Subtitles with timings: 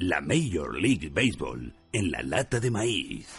[0.00, 3.36] La Major League Baseball en la lata de maíz.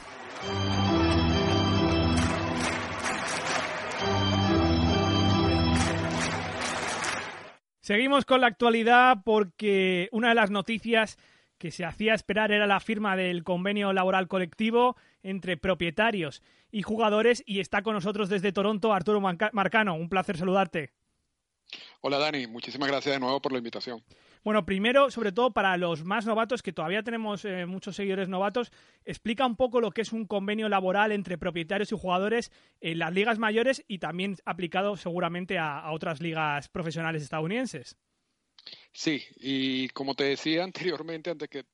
[7.80, 11.17] Seguimos con la actualidad porque una de las noticias
[11.58, 17.41] que se hacía esperar era la firma del convenio laboral colectivo entre propietarios y jugadores
[17.45, 19.95] y está con nosotros desde Toronto Arturo Marcano.
[19.95, 20.91] Un placer saludarte.
[22.02, 24.04] Hola Dani, muchísimas gracias de nuevo por la invitación.
[24.44, 28.72] Bueno, primero, sobre todo para los más novatos, que todavía tenemos eh, muchos seguidores novatos,
[29.04, 33.14] explica un poco lo que es un convenio laboral entre propietarios y jugadores en las
[33.14, 37.98] ligas mayores y también aplicado seguramente a, otras ligas profesionales estadounidenses.
[38.94, 41.66] Sí, y como te decía anteriormente, antes que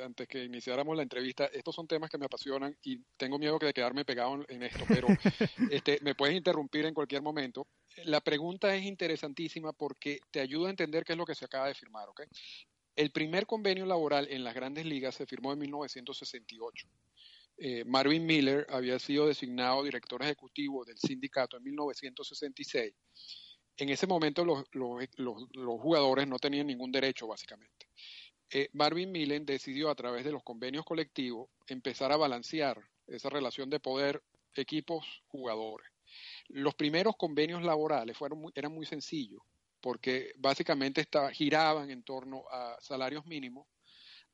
[0.00, 3.72] antes que iniciáramos la entrevista, estos son temas que me apasionan y tengo miedo de
[3.72, 5.08] quedarme pegado en esto, pero
[5.70, 7.66] este, me puedes interrumpir en cualquier momento
[8.04, 11.68] la pregunta es interesantísima porque te ayuda a entender qué es lo que se acaba
[11.68, 12.08] de firmar.
[12.08, 12.22] ¿ok?
[12.96, 16.88] El primer convenio laboral en las grandes ligas se firmó en 1968.
[17.60, 22.94] Eh, Marvin Miller había sido designado director ejecutivo del sindicato en 1966.
[23.76, 24.64] En ese momento los,
[25.80, 27.86] jugadores no tenían ningún derecho, básicamente.
[28.50, 33.68] Eh, Marvin Miller decidió a través de los convenios colectivos empezar a balancear esa relación
[33.68, 34.22] de poder
[34.54, 35.88] equipos-jugadores.
[36.48, 39.42] Los primeros convenios laborales fueron eran muy sencillos,
[39.80, 43.66] porque básicamente giraban en torno a salarios mínimos,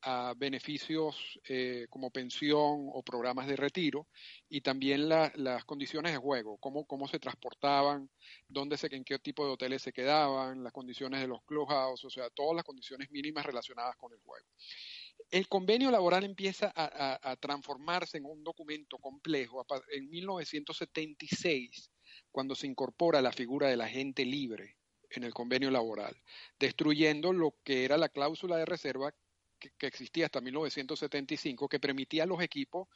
[0.07, 4.07] a beneficios eh, como pensión o programas de retiro
[4.51, 8.11] y también las condiciones de juego, cómo, cómo se transportaban,
[8.47, 12.11] dónde se, en qué tipo de hoteles se quedaban, las condiciones de los clubhouse, o
[12.11, 14.47] sea, todas las condiciones mínimas relacionadas con el juego.
[15.31, 21.91] El convenio laboral empieza a, a transformarse en un documento complejo en 1976
[22.31, 24.77] cuando se incorpora la figura del agente libre
[25.11, 26.15] en el convenio laboral,
[26.59, 29.15] destruyendo lo que era la cláusula de reserva
[29.79, 32.89] que, existía hasta 1975, que permitía a los equipos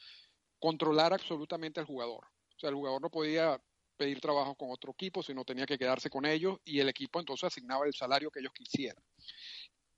[0.58, 2.24] controlar absolutamente al jugador.
[2.56, 3.60] O sea, el jugador no podía
[3.96, 7.44] pedir trabajo con otro equipo, sino tenía que quedarse con ellos y el equipo entonces
[7.44, 9.02] asignaba el salario que ellos quisieran.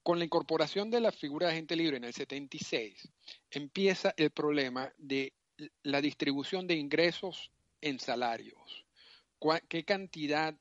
[0.03, 3.09] Con la incorporación de la figura de agente libre en el 76,
[3.51, 5.35] empieza el problema de
[5.83, 7.51] la distribución de ingresos
[7.83, 8.87] en salarios
[9.69, 10.55] qué cantidad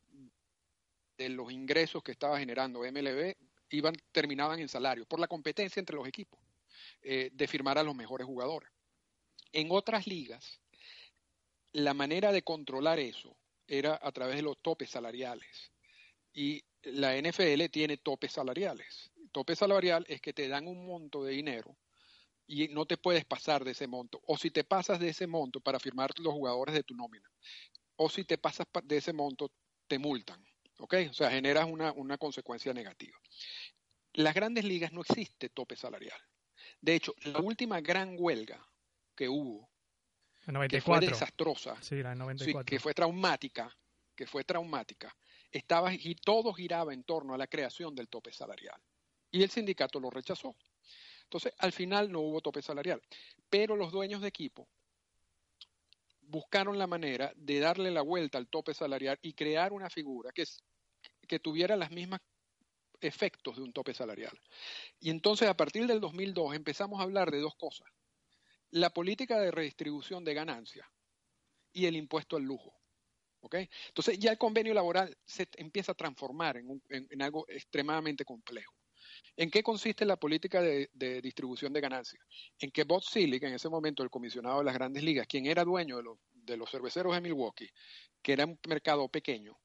[1.17, 3.35] de los ingresos que estaba generando MLB
[3.69, 6.39] iban, terminaban en salario, por la competencia entre los equipos,
[7.01, 8.69] eh, de firmar a los mejores jugadores.
[9.51, 10.61] En otras ligas,
[11.71, 13.35] la manera de controlar eso
[13.67, 15.71] era a través de los topes salariales.
[16.33, 19.11] Y la NFL tiene topes salariales.
[19.31, 21.77] Tope salarial es que te dan un monto de dinero
[22.47, 24.21] y no te puedes pasar de ese monto.
[24.25, 27.29] O si te pasas de ese monto para firmar los jugadores de tu nómina,
[27.95, 29.51] o si te pasas de ese monto,
[29.87, 30.43] te multan.
[30.79, 30.95] ¿Ok?
[31.09, 33.17] O sea, generas una, una consecuencia negativa.
[34.13, 36.19] Las grandes ligas no existe tope salarial.
[36.81, 38.65] De hecho, la última gran huelga
[39.15, 39.69] que hubo,
[40.69, 41.75] que fue desastrosa,
[42.65, 43.75] que fue traumática,
[44.15, 45.15] que fue traumática,
[45.51, 48.79] estaba y todo giraba en torno a la creación del tope salarial.
[49.31, 50.55] Y el sindicato lo rechazó.
[51.23, 53.01] Entonces, al final no hubo tope salarial.
[53.49, 54.67] Pero los dueños de equipo
[56.29, 60.45] buscaron la manera de darle la vuelta al tope salarial y crear una figura que,
[61.27, 62.19] que tuviera los mismos
[63.01, 64.39] efectos de un tope salarial.
[64.99, 67.87] Y entonces a partir del 2002 empezamos a hablar de dos cosas.
[68.71, 70.87] La política de redistribución de ganancias
[71.73, 72.75] y el impuesto al lujo.
[73.51, 78.78] Entonces ya el convenio laboral se empieza a transformar en algo extremadamente complejo.
[79.39, 82.21] ¿En qué consiste la política de, distribución de ganancias?
[82.59, 85.63] En que Bob Selig, en ese momento el comisionado de las grandes ligas, quien era
[85.63, 87.69] dueño de los, de los cerveceros de Milwaukee,
[88.21, 89.57] que era un mercado pequeño,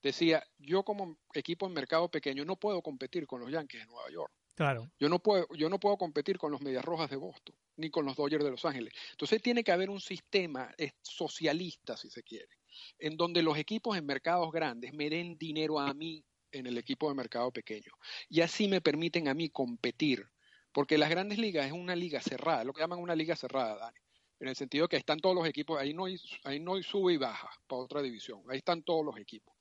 [0.00, 4.08] decía, yo como equipo en mercado pequeño no puedo competir con los Yankees de Nueva
[4.08, 4.32] York.
[4.54, 4.88] Claro.
[5.00, 8.04] Yo no puedo, yo no puedo competir con los Medias Rojas de Boston, ni con
[8.04, 8.94] los Dodgers de Los Ángeles.
[9.10, 10.72] Entonces tiene que haber un sistema
[11.02, 12.54] socialista, si se quiere,
[13.00, 17.08] en donde los equipos en mercados grandes me den dinero a mí en el equipo
[17.08, 17.92] de mercado pequeño.
[18.28, 20.26] Y así me permiten a mí competir,
[20.72, 23.98] porque las grandes ligas es una liga cerrada, lo que llaman una liga cerrada, Dani.
[24.40, 27.14] En el sentido que están todos los equipos, ahí no hay, ahí no hay sube
[27.14, 29.54] y baja para otra división, ahí están todos los equipos.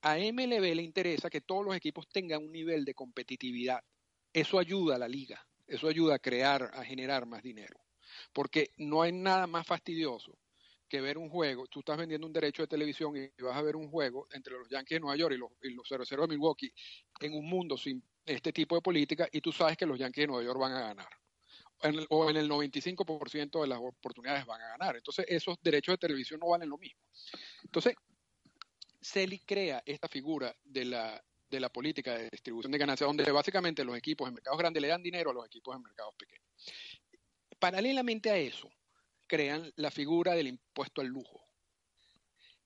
[0.00, 3.82] A MLB le interesa que todos los equipos tengan un nivel de competitividad.
[4.32, 7.80] eso ayuda a la liga, eso ayuda a crear, a generar más dinero.
[8.32, 10.38] Porque no hay nada más fastidioso
[10.94, 13.74] que ver un juego, tú estás vendiendo un derecho de televisión y vas a ver
[13.74, 16.72] un juego entre los Yankees de Nueva York y los, y los 0-0 de Milwaukee
[17.20, 20.26] en un mundo sin este tipo de política y tú sabes que los Yankees de
[20.28, 21.08] Nueva York van a ganar.
[22.10, 24.94] o en el 95% de las oportunidades van a ganar.
[24.94, 27.00] Entonces, esos derechos de televisión no valen lo mismo.
[27.64, 27.96] Entonces,
[29.02, 31.20] CELI crea esta figura de la,
[31.50, 34.86] de la política de distribución de ganancias, donde básicamente los equipos en mercados grandes le
[34.86, 36.46] dan dinero a los equipos en mercados pequeños.
[37.58, 38.70] Paralelamente a eso,
[39.26, 41.44] crean la figura del impuesto al lujo.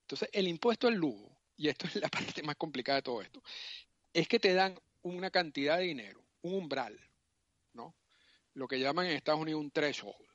[0.02, 2.08] Entonces, el impuesto al lujo, y esto es la
[2.40, 3.42] parte más complicada de todo esto,
[4.12, 6.98] es que te dan una cantidad de dinero, un umbral,
[7.72, 7.94] ¿no?
[8.54, 10.28] Lo que llaman en Estados Unidos un threshold,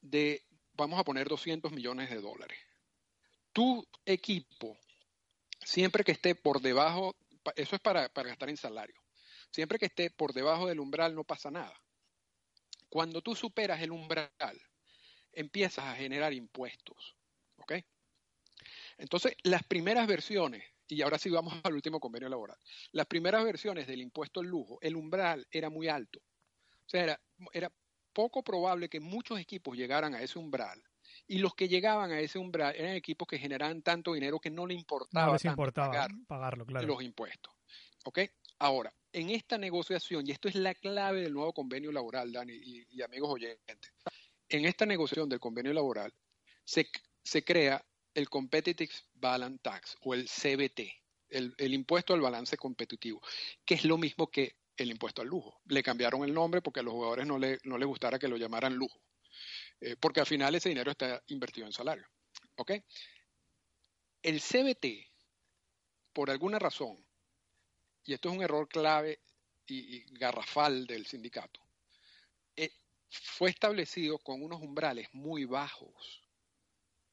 [0.00, 0.44] de,
[0.74, 2.58] vamos a poner 200 millones de dólares.
[3.52, 4.78] Tu equipo,
[5.60, 7.14] siempre que esté por debajo,
[7.56, 9.00] eso es para, para gastar en salario,
[9.50, 11.74] siempre que esté por debajo del umbral no pasa nada.
[12.88, 14.30] Cuando tú superas el umbral,
[15.32, 17.16] empiezas a generar impuestos.
[17.56, 17.74] ¿Ok?
[18.98, 22.58] Entonces, las primeras versiones, y ahora sí vamos al último convenio laboral,
[22.92, 26.20] las primeras versiones del impuesto al lujo, el umbral era muy alto.
[26.84, 27.20] O sea, era,
[27.52, 27.72] era
[28.12, 30.82] poco probable que muchos equipos llegaran a ese umbral.
[31.26, 34.66] Y los que llegaban a ese umbral eran equipos que generaban tanto dinero que no
[34.66, 36.86] le importaba, no les importaba pagarlo, claro.
[36.86, 37.52] los impuestos.
[38.04, 38.20] ¿Ok?
[38.58, 42.86] Ahora, en esta negociación, y esto es la clave del nuevo convenio laboral, Dani y,
[42.90, 43.92] y amigos oyentes,
[44.52, 46.12] en esta negociación del convenio laboral
[46.64, 46.86] se,
[47.44, 47.84] crea
[48.14, 50.80] el Competitive Balance Tax o el CBT,
[51.30, 53.22] el, impuesto al balance competitivo,
[53.64, 55.60] que es lo mismo que el impuesto al lujo.
[55.66, 58.36] Le cambiaron el nombre porque a los jugadores no les no le gustara que lo
[58.36, 59.00] llamaran lujo,
[59.80, 62.06] eh, porque al final ese dinero está invertido en salario.
[62.56, 62.72] ¿Ok?
[64.22, 64.86] El CBT,
[66.12, 67.04] por alguna razón,
[68.04, 69.20] y esto es un error clave
[69.66, 71.60] y, garrafal del sindicato,
[73.12, 76.22] fue establecido con unos umbrales muy bajos.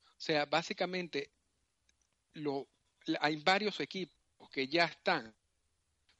[0.05, 1.31] O sea, básicamente
[2.33, 2.67] lo,
[3.19, 5.35] hay varios equipos que ya están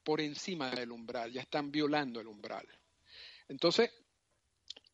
[0.02, 2.66] por encima del umbral, ya están violando el umbral.
[3.48, 3.90] Entonces,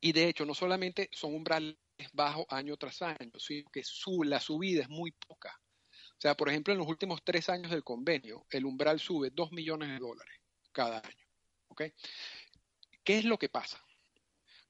[0.00, 1.76] y de hecho, no solamente son umbrales
[2.12, 5.60] bajos año tras año, sino que su, la subida es muy poca.
[6.12, 9.52] O sea, por ejemplo, en los últimos tres años del convenio, el umbral sube dos
[9.52, 10.40] millones de dólares
[10.72, 11.26] cada año.
[11.68, 11.82] ¿Ok?
[13.04, 13.85] ¿Qué es lo que pasa?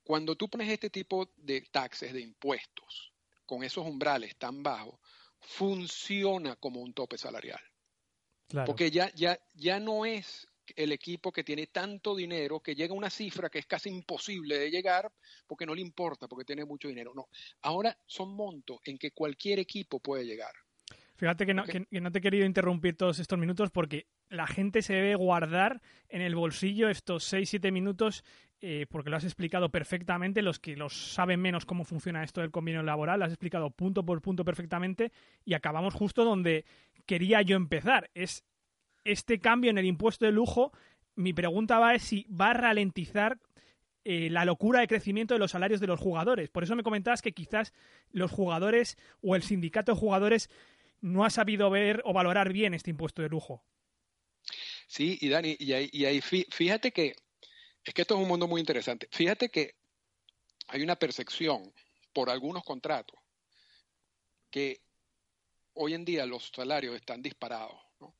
[0.06, 3.12] Cuando tú pones este tipo de taxes, de impuestos,
[3.44, 5.00] con esos umbrales tan bajos,
[5.40, 7.58] funciona como un tope salarial.
[8.46, 8.66] Claro.
[8.66, 12.96] Porque ya, ya, ya no es el equipo que tiene tanto dinero que llega a
[12.96, 15.12] una cifra que es casi imposible de llegar
[15.44, 17.12] porque no le importa, porque tiene mucho dinero.
[17.12, 17.28] No,
[17.62, 20.54] ahora son montos en que cualquier equipo puede llegar.
[21.16, 24.82] Fíjate que no, que no te he querido interrumpir todos estos minutos porque la gente
[24.82, 28.22] se debe guardar en el bolsillo estos 6-7 minutos
[28.62, 32.50] eh, porque lo has explicado perfectamente, los que los saben menos cómo funciona esto del
[32.50, 35.12] convenio laboral, lo has explicado punto por punto perfectamente
[35.44, 36.64] y acabamos justo donde
[37.04, 38.10] quería yo empezar.
[38.14, 38.44] Es
[39.04, 40.72] este cambio en el impuesto de lujo,
[41.14, 43.38] mi pregunta va es si va a ralentizar
[44.04, 46.48] eh, la locura de crecimiento de los salarios de los jugadores.
[46.48, 47.74] Por eso me comentabas que quizás
[48.10, 50.48] los jugadores o el sindicato de jugadores
[51.00, 53.64] no ha sabido ver o valorar bien este impuesto de lujo.
[54.86, 57.16] Sí, y Dani, y ahí, fíjate que
[57.84, 59.08] es que esto es un mundo muy interesante.
[59.10, 59.74] Fíjate que
[60.68, 61.72] hay una percepción
[62.12, 63.18] por algunos contratos
[64.50, 64.80] que
[65.74, 67.78] hoy en día los salarios están disparados.
[68.00, 68.14] ¿no?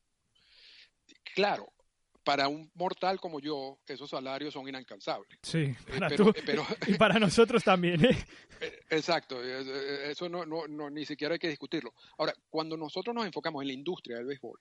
[1.35, 1.73] Claro,
[2.27, 5.39] para un mortal como yo, esos salarios son inalcanzables.
[5.41, 8.03] Sí, para pero, tú pero, y para nosotros también.
[8.03, 8.17] ¿eh?
[8.89, 11.93] Exacto, eso no, no, no, ni siquiera hay que discutirlo.
[12.17, 14.59] Ahora, cuando nosotros nos enfocamos en la industria del béisbol,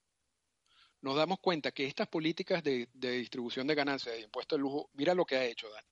[1.03, 4.89] nos damos cuenta que estas políticas de, de, distribución de ganancias, de impuestos de lujo,
[4.95, 5.89] mira lo que ha hecho, Dani.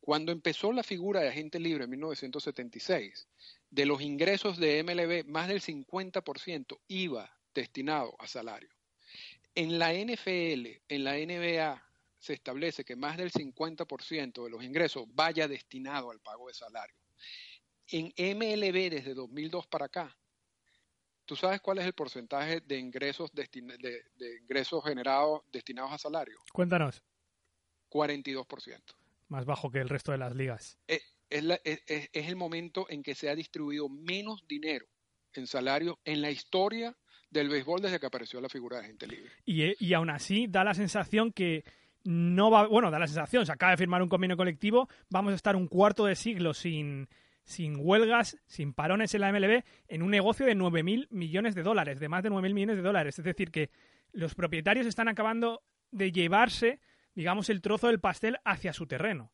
[0.00, 3.28] Cuando empezó la figura de agente libre en 1976,
[3.68, 8.77] de los ingresos de MLB, más del 50% iba destinado a salario.
[9.58, 11.82] En la NFL, en la NBA,
[12.16, 16.96] se establece que más del 50% de los ingresos vaya destinado al pago de salario.
[17.88, 20.16] En MLB, desde 2002 para acá,
[21.24, 23.46] ¿Tú sabes cuál es el porcentaje de ingresos, de,
[24.16, 26.38] de ingresos generados destinados a salario?
[26.54, 27.04] Cuéntanos.
[27.90, 28.80] 42%.
[29.28, 30.78] Más bajo que el resto de las ligas.
[30.86, 34.86] Es, es, la, es, es, el momento en que se ha distribuido menos dinero
[35.34, 36.96] en salario en la historia
[37.30, 39.30] del béisbol desde que apareció la figura de gente libre.
[39.44, 41.64] Y, y aún así da la sensación que
[42.04, 45.36] no va, bueno, da la sensación, se acaba de firmar un convenio colectivo, vamos a
[45.36, 47.08] estar un cuarto de siglo sin,
[47.44, 52.00] sin huelgas, sin parones en la MLB, en un negocio de 9.000 millones de dólares,
[52.00, 53.18] de más de 9.000 millones de dólares.
[53.18, 53.70] Es decir, que
[54.12, 56.80] los propietarios están acabando de llevarse
[57.18, 59.32] digamos, el trozo del pastel hacia su terreno.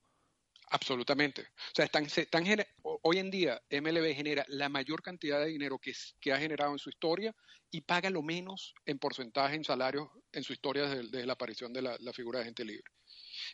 [0.70, 1.42] Absolutamente.
[1.42, 2.44] O sea, están, están,
[2.82, 6.78] hoy en día MLB genera la mayor cantidad de dinero que, que, ha generado en
[6.78, 7.34] su historia
[7.70, 11.82] y paga lo menos en porcentaje en salarios en su historia desde, la aparición de
[11.82, 12.90] la, la, figura de gente libre.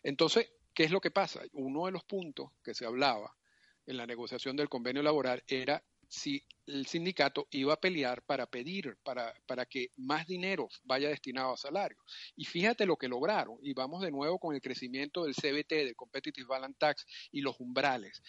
[0.02, 1.42] Entonces, ¿qué es lo que pasa?
[1.52, 3.34] Uno de los puntos que se hablaba
[3.86, 8.96] en la negociación del convenio laboral era si el sindicato iba a pelear para pedir,
[9.04, 12.02] para, para que más dinero vaya destinado a salarios.
[12.36, 15.96] Y fíjate lo que lograron, y vamos de nuevo con el crecimiento del CBT, del
[15.96, 18.22] Competitive Balance Tax, y los umbrales.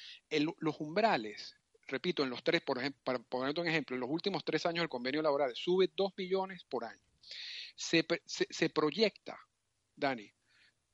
[0.60, 1.56] los umbrales,
[1.88, 4.84] repito, en los tres, por ejemplo, para ponerte un ejemplo, en los últimos tres años
[4.84, 7.02] el convenio laboral sube dos millones por año.
[7.76, 9.40] Se, se, proyecta,
[9.96, 10.32] Dani,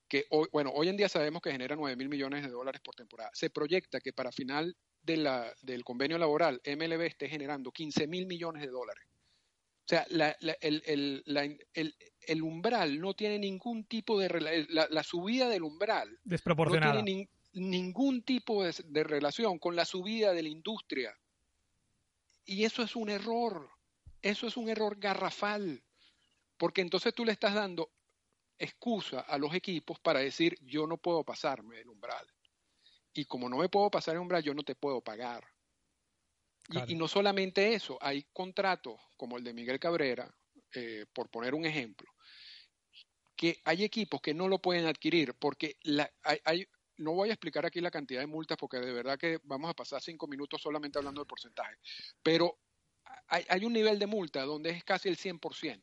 [0.07, 2.95] que hoy, bueno, hoy en día sabemos que genera 9 mil millones de dólares por
[2.95, 3.29] temporada.
[3.33, 8.27] Se proyecta que para final de la, del convenio laboral MLB esté generando 15 mil
[8.27, 9.03] millones de dólares.
[9.07, 14.67] O sea, la, el, el, el, umbral no tiene ningún tipo de...
[14.69, 16.93] La, subida del umbral Desproporcionada.
[16.93, 21.17] no tiene ningún tipo de, de relación con la subida de la industria.
[22.43, 23.69] Y eso es un error.
[24.21, 25.81] Eso es un error garrafal.
[26.57, 27.89] Porque entonces tú le estás dando
[28.59, 32.27] excusa a los equipos para decir yo no puedo pasarme del umbral
[33.17, 35.43] y como no me puedo pasar el umbral, yo no te puedo pagar.
[36.87, 40.29] Y, no solamente eso, hay contratos como el de Miguel Cabrera,
[40.75, 42.07] eh, por poner un ejemplo,
[43.35, 47.65] que hay equipos que no lo pueden adquirir porque la, hay, no voy a explicar
[47.65, 50.99] aquí la cantidad de multas porque de verdad que vamos a pasar cinco minutos solamente
[50.99, 51.77] hablando del porcentaje,
[52.21, 52.59] pero
[53.27, 55.81] hay, hay un nivel de multa donde es casi el 100%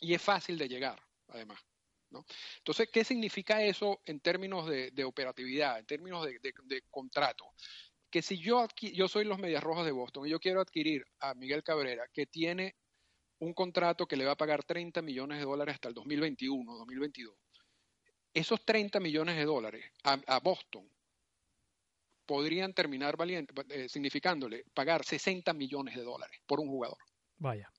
[0.00, 1.64] y es fácil de llegar, además.
[2.58, 7.44] Entonces, ¿qué significa eso en términos de, operatividad, en términos de, contrato?
[8.10, 11.34] Que si yo, yo soy los Medias Rojas de Boston y yo quiero adquirir a
[11.34, 12.76] Miguel Cabrera, que tiene
[13.40, 17.34] un contrato que le va a pagar 30 millones de dólares hasta el 2021, 2022,
[18.32, 20.88] esos 30 millones de dólares a, Boston
[22.26, 26.98] podrían terminar valiente, eh, significándole pagar 60 millones de dólares por un jugador.
[27.36, 27.70] Vaya.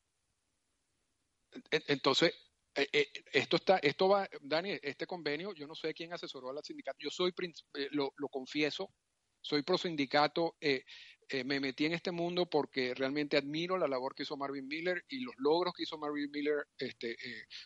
[1.71, 2.33] Entonces,
[2.75, 6.53] eh, eh, esto está, esto va, Dani, este convenio, yo no sé quién asesoró a
[6.53, 7.33] la sindicato, yo soy,
[7.73, 8.91] eh, lo, confieso,
[9.41, 10.57] soy pro sindicato,
[11.45, 15.21] me metí en este mundo porque realmente admiro la labor que hizo Marvin Miller y
[15.21, 17.15] los logros que hizo Marvin Miller este,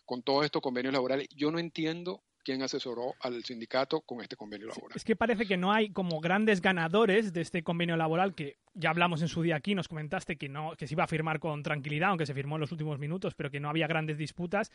[0.05, 1.27] con todos estos convenios laborales.
[1.35, 4.95] Yo no entiendo quién asesoró al sindicato con este convenio laboral.
[4.95, 8.89] Es que parece que no hay como grandes ganadores de este convenio laboral que ya
[8.89, 11.61] hablamos en su día aquí, nos comentaste que no que se iba a firmar con
[11.61, 14.71] tranquilidad, aunque se firmó en los últimos minutos, pero que no había grandes disputas,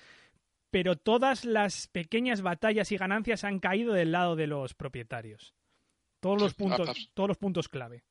[0.70, 5.56] pero todas las pequeñas batallas y ganancias han caído del lado de los propietarios.
[6.20, 8.04] Todos los puntos, todos los puntos clave.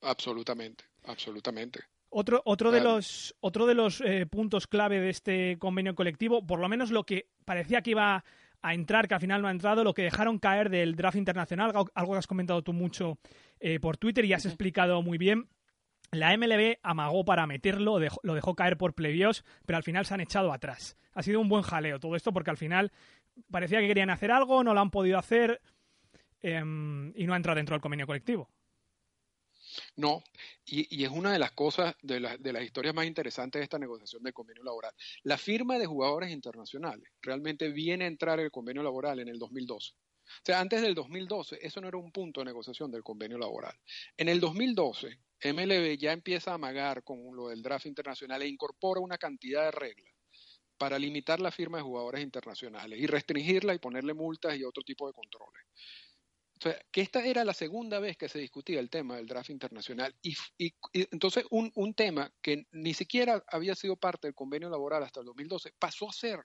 [0.00, 1.80] Absolutamente, absolutamente.
[2.08, 6.60] Otro, otro, de los, otro de los eh, puntos clave de este convenio colectivo, por
[6.60, 8.24] lo menos lo que parecía que iba
[8.62, 11.72] a entrar, que al final no ha entrado, lo que dejaron caer del draft internacional,
[11.94, 13.18] algo que has comentado tú mucho
[13.58, 15.48] eh, por Twitter y has explicado muy bien.
[16.12, 20.20] La MLB amagó para meterlo, lo dejó caer por plebios, pero al final se han
[20.20, 20.96] echado atrás.
[21.14, 22.90] Ha sido un buen jaleo todo esto porque al final
[23.50, 25.60] parecía que querían hacer algo, no lo han podido hacer
[26.40, 28.50] em, y no ha entrado dentro del convenio colectivo.
[29.96, 30.22] No,
[30.64, 34.22] y, es una de las cosas, de, de, las historias más interesantes de esta negociación
[34.22, 34.92] del convenio laboral.
[35.22, 39.92] La firma de jugadores internacionales realmente viene a entrar el convenio laboral en el 2012.
[40.30, 43.76] O sea, antes del 2012, eso no era un punto de negociación del convenio laboral.
[44.16, 49.00] En el 2012, MLB ya empieza a amagar con lo del draft internacional e incorpora
[49.00, 50.14] una cantidad de reglas
[50.78, 55.06] para limitar la firma de jugadores internacionales y restringirla y ponerle multas y otro tipo
[55.06, 55.62] de controles.
[56.60, 59.48] O sea, que esta era la segunda vez que se discutía el tema del draft
[59.48, 60.36] internacional y,
[60.92, 65.26] entonces un, un, tema que ni siquiera había sido parte del convenio laboral hasta el
[65.26, 66.44] 2012 pasó a ser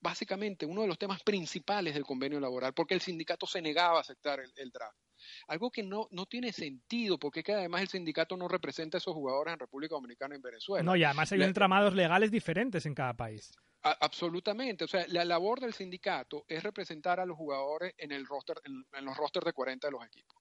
[0.00, 4.02] básicamente uno de los temas principales del convenio laboral porque el sindicato se negaba a
[4.02, 4.96] aceptar el, draft.
[5.48, 9.14] Algo que no, no tiene sentido, porque que además el sindicato no representa a esos
[9.14, 10.84] jugadores en República Dominicana y en Venezuela.
[10.84, 13.52] No, y además hay entramados legales diferentes en cada país
[13.82, 14.84] absolutamente.
[14.84, 19.04] O sea, la labor del sindicato es representar a los jugadores en, el roster, en,
[19.04, 20.36] los rosters de 40 de los equipos.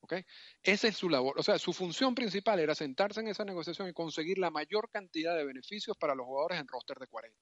[0.00, 0.24] ¿Okay?
[0.62, 1.38] Esa es su labor.
[1.38, 5.36] O sea, su función principal era sentarse en esa negociación y conseguir la mayor cantidad
[5.36, 7.36] de beneficios para los jugadores en roster de 40.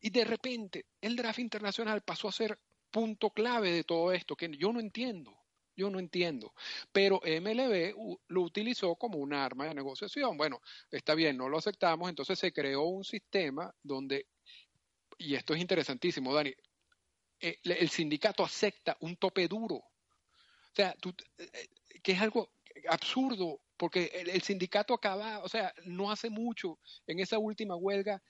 [0.00, 2.58] Y de repente, el draft internacional pasó a ser
[2.90, 5.38] punto clave de todo esto, que yo no entiendo.
[5.76, 6.54] Yo no entiendo.
[6.90, 7.94] Pero MLB
[8.26, 10.36] lo utilizó como un arma de negociación.
[10.36, 14.26] Bueno, está bien, no lo aceptamos, entonces se creó un sistema donde
[15.18, 16.54] y esto es interesantísimo, Dani,
[17.40, 19.76] eh, el sindicato acepta un tope duro.
[19.76, 20.94] O sea,
[21.38, 21.68] eh,
[22.02, 22.52] que es algo
[22.88, 28.22] absurdo, porque el, sindicato acaba, o sea, no hace mucho en esa última huelga,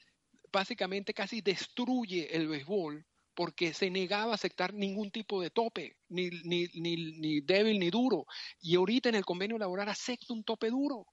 [0.50, 3.04] básicamente casi destruye el béisbol
[3.35, 7.88] porque se negaba a aceptar ningún tipo de tope, ni, ni, ni, ni débil ni
[7.88, 8.26] duro.
[8.61, 11.07] Y ahorita en el convenio laboral acepta un tope duro.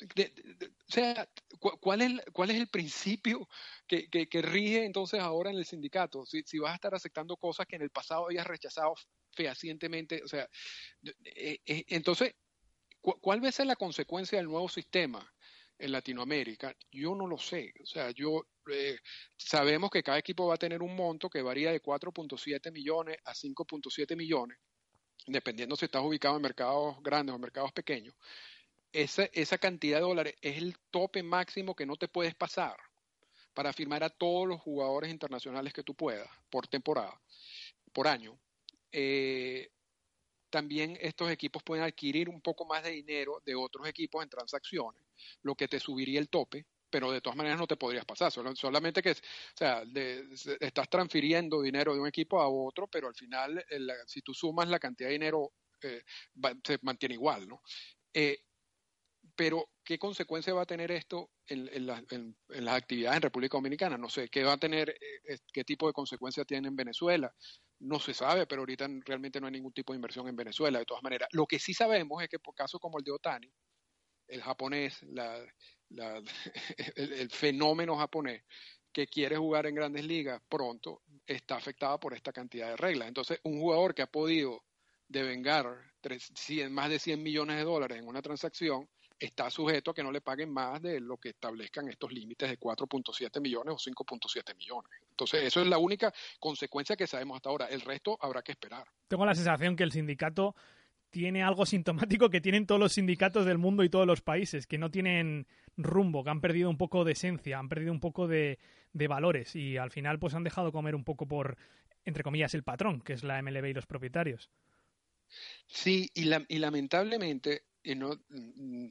[0.00, 1.28] O sea,
[1.80, 3.48] ¿cuál es, ¿cuál es el principio
[3.86, 6.24] que, que, rige entonces ahora en el sindicato?
[6.24, 8.94] Si, si, vas a estar aceptando cosas que en el pasado habías rechazado
[9.32, 10.48] fehacientemente, o sea,
[11.24, 12.34] eh, eh, entonces,
[13.00, 15.28] ¿cuál va a ser la consecuencia del nuevo sistema?
[15.78, 17.72] en Latinoamérica, yo no lo sé.
[17.82, 18.98] O sea, yo eh,
[19.36, 23.32] sabemos que cada equipo va a tener un monto que varía de 4.7 millones a
[23.32, 24.58] 5.7 millones,
[25.26, 28.14] dependiendo si estás ubicado en mercados grandes o mercados pequeños.
[28.92, 32.76] Esa, esa cantidad de dólares es el tope máximo que no te puedes pasar
[33.54, 37.20] para firmar a todos los jugadores internacionales que tú puedas por temporada,
[37.92, 38.38] por año.
[38.92, 39.70] Eh,
[40.50, 45.02] también estos equipos pueden adquirir un poco más de dinero de otros equipos en transacciones,
[45.42, 49.02] lo que te subiría el tope, pero de todas maneras no te podrías pasar, solamente
[49.02, 49.14] que, o
[49.54, 49.82] sea,
[50.60, 53.62] estás transfiriendo dinero de un equipo a otro, pero al final,
[54.06, 55.52] si tú sumas la cantidad de dinero,
[55.82, 56.02] eh,
[56.64, 57.60] se mantiene igual, ¿no?
[58.14, 58.47] Eh,
[59.38, 63.96] pero, ¿qué consecuencia va a tener esto en, las actividades en República Dominicana?
[63.96, 67.32] No sé, ¿qué va a tener, eh, qué tipo de consecuencias tiene en Venezuela?
[67.78, 70.84] No se sabe, pero ahorita realmente no hay ningún tipo de inversión en Venezuela, de
[70.84, 71.28] todas maneras.
[71.30, 73.48] Lo que sí sabemos es que por casos como el de Otani,
[74.26, 75.06] el japonés,
[76.96, 78.42] el, fenómeno japonés
[78.92, 83.06] que quiere jugar en grandes ligas pronto, está afectado por esta cantidad de reglas.
[83.06, 84.64] Entonces, un jugador que ha podido
[85.06, 85.66] devengar
[86.70, 88.88] más de 100 millones de dólares en una transacción,
[89.18, 92.58] está sujeto a que no le paguen más de lo que establezcan estos límites de
[92.58, 94.90] 4.7 millones o 5.7 millones.
[95.10, 97.66] Entonces, eso es la única consecuencia que sabemos hasta ahora.
[97.66, 98.86] El resto habrá que esperar.
[99.08, 100.54] Tengo la sensación que el sindicato
[101.10, 104.78] tiene algo sintomático que tienen todos los sindicatos del mundo y todos los países, que
[104.78, 105.46] no tienen
[105.76, 108.58] rumbo, que han perdido un poco de esencia, han perdido un poco de,
[108.92, 111.56] de valores y al final pues han dejado comer un poco por,
[112.04, 114.50] entre comillas, el patrón, que es la MLB y los propietarios.
[115.66, 118.88] Sí, y, y lamentablemente y no, mm,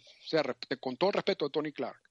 [0.79, 2.01] con todo respeto a Tony Clark.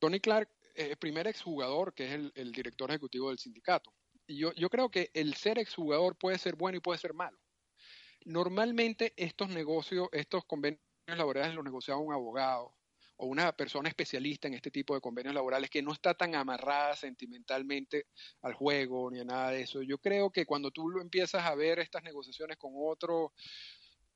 [0.00, 3.94] Tony Clark es el primer exjugador que es el, director ejecutivo del sindicato.
[4.26, 7.38] Y yo, yo creo que el ser exjugador puede ser bueno y puede ser malo.
[8.24, 12.74] Normalmente estos negocios, estos convenios laborales los negocia un abogado
[13.18, 16.96] o una persona especialista en este tipo de convenios laborales que no está tan amarrada
[16.96, 18.06] sentimentalmente
[18.40, 19.80] al juego ni a nada de eso.
[19.82, 23.32] Yo creo que cuando tú lo empiezas a ver estas negociaciones con otro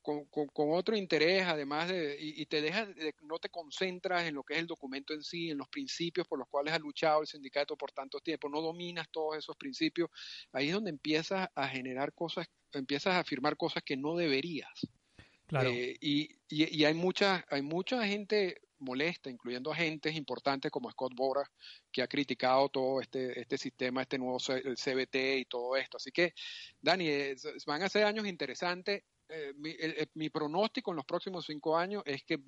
[0.06, 2.88] con, otro interés, además de, y, te dejas,
[3.22, 6.38] no te concentras en lo que es el documento en sí, en los principios por
[6.38, 10.10] los cuales ha luchado el sindicato por tanto tiempo, no dominas todos esos principios,
[10.52, 14.86] ahí es donde empiezas a generar cosas, empiezas a afirmar cosas que no deberías.
[15.46, 15.70] Claro.
[15.70, 21.50] Eh, y, y, hay mucha, hay mucha gente molesta, incluyendo agentes importantes como Scott Bora,
[21.90, 25.96] que ha criticado todo este, este sistema, este nuevo CBT y todo esto.
[25.96, 26.34] Así que,
[26.80, 27.08] Dani,
[27.66, 29.02] van a ser años interesantes.
[29.28, 32.38] Eh, mi, pronóstico en los próximos cinco años es que,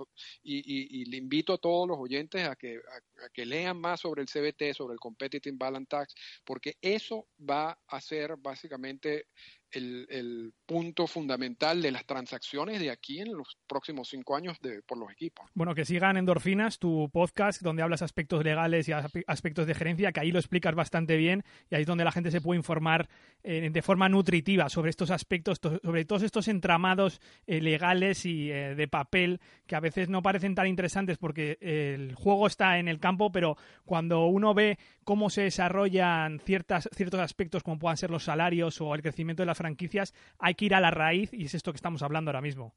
[0.42, 4.28] y, le invito a todos los oyentes a que, a, que lean más sobre el
[4.28, 6.14] CBT, sobre el Competitive Balance Tax,
[6.44, 9.26] porque eso va a ser básicamente
[9.72, 14.98] el, punto fundamental de las transacciones de aquí en los próximos cinco años de, por
[14.98, 15.48] los equipos.
[15.54, 20.20] Bueno, que sigan Endorfinas, tu podcast, donde hablas aspectos legales y aspectos de gerencia, que
[20.20, 23.08] ahí lo explicas bastante bien y ahí es donde la gente se puede informar
[23.42, 28.74] eh, de forma nutritiva sobre estos aspectos, sobre todos estos entramados eh, legales y eh,
[28.74, 32.98] de papel que a veces no parecen tan interesantes porque el juego está en el
[33.00, 38.24] campo, pero cuando uno ve cómo se desarrollan ciertas, ciertos aspectos como puedan ser los
[38.24, 41.54] salarios o el crecimiento de la franquicias, hay que ir a la raíz y es
[41.54, 42.74] esto que estamos hablando ahora mismo.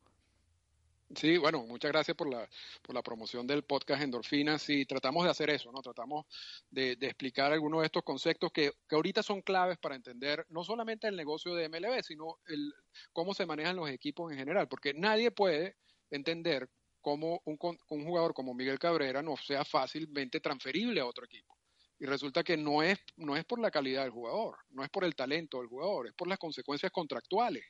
[1.16, 2.48] Sí, bueno, muchas gracias por la,
[2.82, 5.82] por la promoción del podcast Endorfinas y tratamos de hacer eso, ¿no?
[5.82, 6.26] Tratamos
[6.70, 11.08] de, explicar algunos de estos conceptos que, que, ahorita son claves para entender no solamente
[11.08, 12.74] el negocio de MLB, sino el,
[13.12, 15.76] cómo se manejan los equipos en general, porque nadie puede
[16.12, 16.70] entender
[17.02, 17.58] cómo un,
[17.90, 21.58] un jugador como Miguel Cabrera no sea fácilmente transferible a otro equipo.
[22.02, 25.04] Y resulta que no es, no es por la calidad del jugador, no es por
[25.04, 27.64] el talento del jugador, es por las consecuencias contractuales.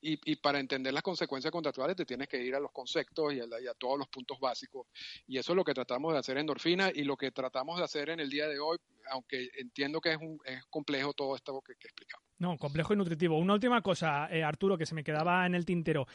[0.00, 3.40] Y, y, para entender las consecuencias contractuales te tienes que ir a los conceptos y
[3.40, 4.86] a, todos los puntos básicos.
[5.26, 7.84] Y eso es lo que tratamos de hacer en Endorfina y lo que tratamos de
[7.84, 8.78] hacer en el día de hoy,
[9.10, 12.26] aunque entiendo que es, un, es complejo todo esto que, que explicamos.
[12.38, 13.36] No, complejo y nutritivo.
[13.36, 16.06] Una última cosa, eh, Arturo, que se me quedaba en el tintero.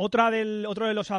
[0.00, 1.12] Otra del, otro de los,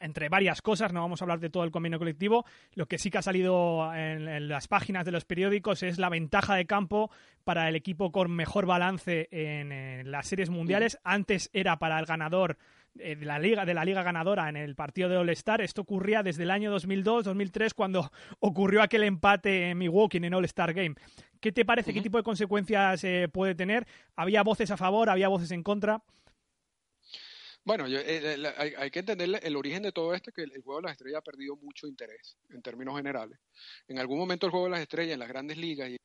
[0.00, 3.10] entre varias cosas, no vamos a hablar de todo el convenio colectivo, lo que sí
[3.10, 7.10] que ha salido en, las páginas de los periódicos es la ventaja de campo
[7.44, 10.98] para el equipo con mejor balance en, las series mundiales.
[11.04, 12.56] Antes era para el ganador
[12.94, 15.60] de la liga de la liga ganadora en el partido de All Star.
[15.60, 18.10] Esto ocurría desde el año 2002-2003 cuando
[18.40, 20.94] ocurrió aquel empate en Milwaukee en All Star Game.
[21.40, 21.92] ¿Qué te parece?
[21.92, 23.86] ¿Qué tipo de consecuencias puede tener?
[24.16, 25.10] ¿Había voces a favor?
[25.10, 26.00] ¿Había voces en contra?
[27.64, 30.92] Bueno, eh, hay, que entender el origen de todo esto, que el, juego de las
[30.92, 33.38] estrellas ha perdido mucho interés en términos generales.
[33.88, 35.96] En algún momento el juego de las estrellas en las grandes ligas, y,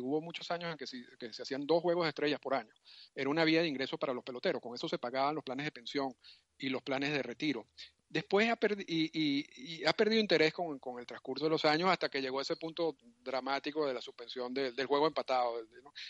[0.00, 2.72] hubo muchos años en que se, hacían dos juegos de estrellas por año,
[3.14, 5.72] era una vía de ingreso para los peloteros, con eso se pagaban los planes de
[5.72, 6.14] pensión
[6.56, 7.66] y los planes de retiro.
[8.08, 12.38] Después ha, y, ha perdido interés con, el transcurso de los años hasta que llegó
[12.38, 15.60] a ese punto dramático de la suspensión del juego empatado.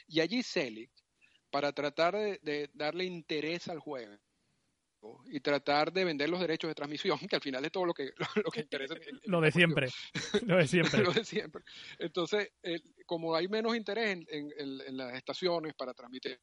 [0.06, 0.90] Y allí Selig,
[1.50, 4.14] para tratar de darle interés al juego,
[5.26, 8.12] y tratar de vender los derechos de transmisión, que al final es todo lo que,
[8.44, 8.94] lo, que interesa.
[9.24, 9.88] lo de siempre,
[10.46, 11.02] lo de siempre.
[11.04, 11.64] lo de siempre.
[11.98, 12.52] Entonces,
[13.06, 16.40] como hay menos interés en, en, las estaciones para transmitir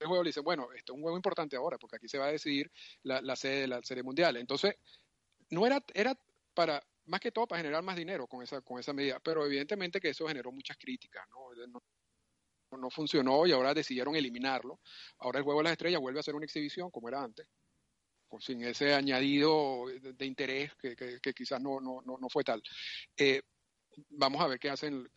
[0.00, 2.26] el juego, le dicen, bueno, esto es un juego importante ahora, porque aquí se va
[2.26, 2.70] a decidir
[3.02, 4.36] la, la sede de la serie mundial.
[4.36, 4.76] Entonces,
[5.50, 6.18] no era, era
[6.54, 10.00] para, más que todo para generar más dinero con esa, con esa medida, pero evidentemente
[10.00, 11.66] que eso generó muchas críticas, ¿no?
[11.68, 11.82] no
[12.70, 14.78] no funcionó y ahora decidieron eliminarlo.
[15.20, 17.48] Ahora el juego de las estrellas vuelve a ser una exhibición como era antes
[18.40, 22.62] sin ese añadido de, interés que, que, quizás no, no, no, fue tal.
[23.16, 23.42] Eh,
[24.10, 25.08] vamos a ver qué hacen,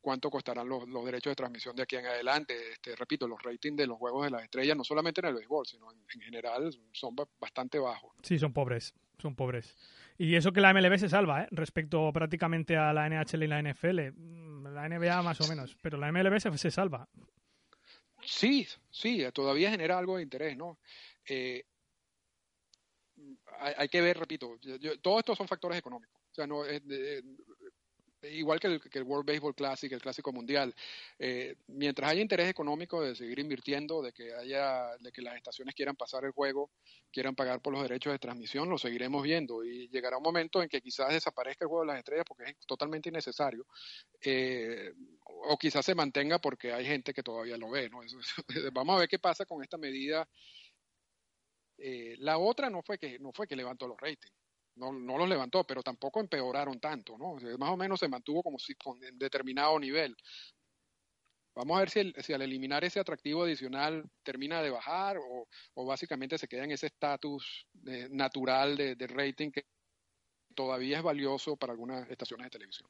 [0.00, 2.54] cuánto costarán los, los, derechos de transmisión de aquí en adelante.
[2.72, 5.66] Este, repito, los ratings de los juegos de las estrellas, no solamente en el béisbol,
[5.66, 8.12] sino en, general, son bastante bajos.
[8.22, 9.76] Sí, son pobres, son pobres.
[10.18, 11.48] Y eso que la MLB se salva, ¿eh?
[11.50, 14.00] respecto prácticamente a la NHL y la NFL.
[14.72, 17.08] La NBA más o menos, pero la MLB se, se salva.
[18.24, 20.78] Sí, sí, todavía genera algo de interés, ¿no?
[21.26, 21.64] Eh,
[23.62, 26.20] hay, que ver, repito, yo, todo esto son factores económicos.
[26.30, 26.64] O sea, no,
[28.30, 30.74] igual que el, que el, World Baseball Classic, el Clásico Mundial,
[31.18, 35.74] eh, mientras haya interés económico de seguir invirtiendo, de que haya, de que las estaciones
[35.74, 36.70] quieran pasar el juego,
[37.10, 40.68] quieran pagar por los derechos de transmisión, lo seguiremos viendo y llegará un momento en
[40.68, 43.66] que quizás desaparezca el juego de las estrellas porque es totalmente innecesario,
[44.20, 44.92] eh,
[45.24, 47.88] o quizás se mantenga porque hay gente que todavía lo ve.
[47.88, 48.00] ¿no?
[48.72, 50.28] vamos a ver qué pasa con esta medida
[51.82, 54.32] eh, la otra no fue que no fue que levantó los ratings,
[54.76, 57.34] no, no los levantó, pero tampoco empeoraron tanto, ¿no?
[57.58, 60.16] más o menos se mantuvo como si con determinado nivel.
[61.54, 65.84] Vamos a ver si, si, al eliminar ese atractivo adicional termina de bajar o, o
[65.84, 69.66] básicamente se queda en ese estatus eh, natural de rating que
[70.54, 72.88] todavía es valioso para algunas estaciones de televisión.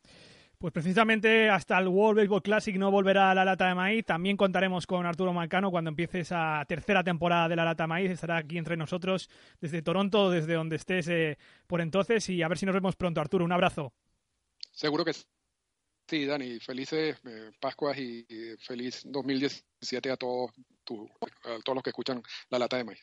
[0.63, 4.07] Pues precisamente hasta el World Baseball Classic no volverá a la lata de maíz.
[4.07, 8.13] También contaremos con Arturo Malcano cuando empiece esa tercera temporada de la lata de maíz.
[8.13, 9.29] Estará aquí entre nosotros
[9.61, 12.29] desde Toronto, desde donde estés eh, por entonces.
[12.29, 13.45] Y a ver si nos vemos pronto, Arturo.
[13.45, 13.93] Un abrazo.
[14.71, 15.15] Seguro que
[16.07, 16.61] sí, Dani.
[16.61, 18.25] Felices eh, Pascuas y,
[18.61, 23.01] feliz 2017 a todos, a todos los que escuchan la lata de maíz.